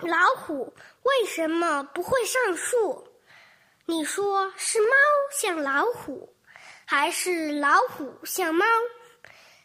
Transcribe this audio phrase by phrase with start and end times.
[0.00, 0.74] 老虎
[1.04, 3.08] 为什么不会上树？
[3.86, 4.88] 你说是猫
[5.32, 6.36] 像老虎，
[6.84, 8.66] 还是老虎像猫？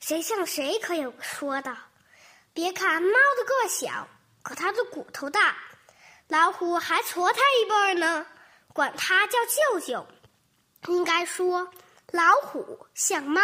[0.00, 1.74] 谁像谁可有说道。
[2.52, 4.06] 别看猫的个小，
[4.42, 5.56] 可它的骨头大。
[6.26, 8.26] 老虎还矬它一辈呢，
[8.74, 10.06] 管它叫舅舅。
[10.88, 11.70] 应该说，
[12.10, 13.40] 老虎像猫。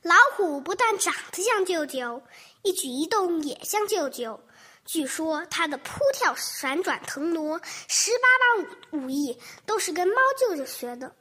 [0.00, 2.22] 老虎不但长得像舅舅，
[2.62, 4.42] 一举一动也像舅舅。
[4.84, 11.14] 据说他的扑跳、闪转、腾挪、十八般武武艺都是跟猫舅舅学的。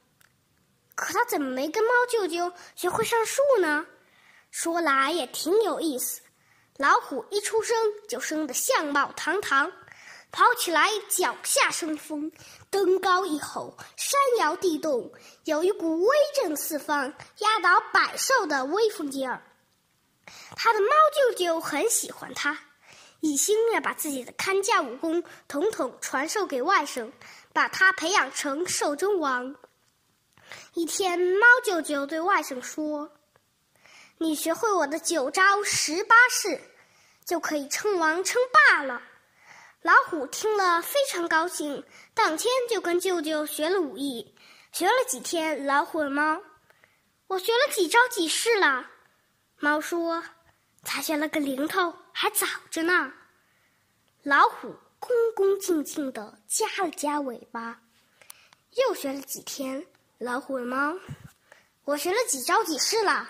[0.96, 3.86] 可他怎么没跟猫舅舅学会上树呢？
[4.52, 6.22] 说来也挺有意思。
[6.78, 7.78] 老虎一出生
[8.08, 9.72] 就生得相貌堂堂，
[10.32, 12.32] 跑起来脚下生风，
[12.70, 15.12] 登高一吼，山摇地动，
[15.44, 19.44] 有一股威震四方、压倒百兽的威风劲儿。
[20.56, 22.58] 他的猫舅舅很喜欢他，
[23.22, 27.12] 一心要把自己的看家武功统统传授给外甥，
[27.54, 29.56] 把他培养成兽中王。
[30.74, 33.12] 一天，猫舅舅对外甥说。
[34.18, 36.60] 你学会我的九招十八式，
[37.26, 39.02] 就可以称王称霸了。
[39.82, 44.36] 老虎听了非常高兴，当天就跟舅舅学了武艺。
[44.74, 46.42] 学了几天，老虎问猫
[47.28, 48.90] ：“我学了几招几式了？”
[49.58, 50.24] 猫说
[50.84, 53.14] ：“才学了个零头，还早着呢。”
[54.24, 57.82] 老虎恭恭敬敬地夹了夹尾巴。
[58.76, 59.86] 又学了几天，
[60.20, 60.96] 老虎问猫
[61.86, 63.28] ：“我学了几招几式了？”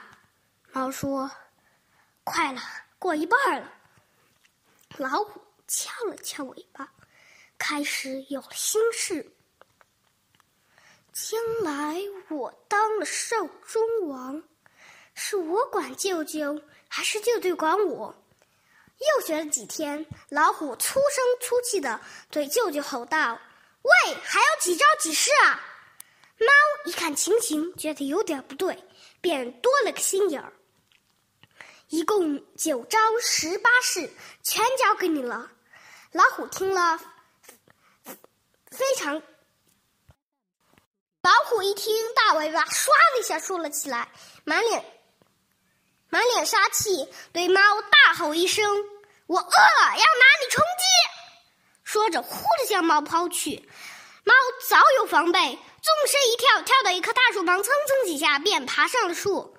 [0.72, 1.32] 猫说
[2.26, 2.62] ：“快了，
[2.98, 3.74] 过一半了。”
[4.98, 6.92] 老虎翘了翘尾巴，
[7.58, 9.34] 开始有了心事。
[11.14, 14.44] 将来我当了兽中王，
[15.22, 18.16] 是我管舅舅，还是舅舅管我？
[19.00, 22.00] 又学了几天，老虎粗声粗气的
[22.32, 23.38] 对舅舅吼道
[23.84, 25.62] ：“喂，还有几招几式啊？”
[26.40, 26.48] 猫
[26.86, 28.82] 一看情形，觉得有点不对，
[29.20, 30.54] 便多了个心眼儿。
[31.90, 34.10] 一共九招十八式，
[34.42, 35.52] 全交给你了。
[36.14, 36.98] 老虎听了，
[38.72, 39.22] 非常。
[41.22, 44.10] 老虎一听，大尾巴唰的一下竖了起来，
[44.46, 44.84] 满脸
[46.10, 48.66] 满脸杀气，对猫大吼一声
[49.28, 50.84] ：“我饿了，要拿你充饥！”
[51.84, 53.70] 说着，呼的向猫抛去。
[54.24, 54.34] 猫
[54.68, 59.58] 早有防备，纵身一跳，跳到一棵大树旁，蹭蹭几下便爬上了树。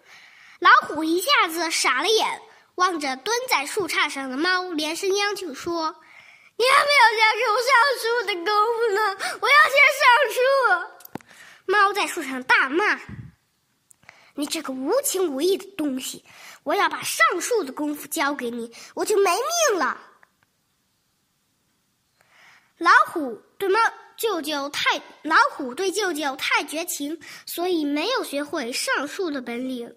[0.61, 2.43] 老虎一下子傻了眼，
[2.75, 6.03] 望着蹲在树杈上的猫，连声央求说
[6.57, 8.47] ：“你还没有教给我上树的功
[8.77, 10.41] 夫呢，我要先上树！”
[11.67, 13.01] 猫在树上大骂
[14.41, 16.25] ：“你这个无情无义的东西！
[16.63, 19.31] 我要把上树的功夫教给你，我就没
[19.71, 20.01] 命了！”
[22.79, 23.79] 老虎对猫
[24.17, 29.95] 舅舅太老虎对舅舅太绝情，所以没有学会上树的本领。